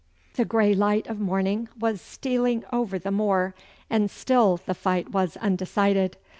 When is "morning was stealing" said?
1.19-2.63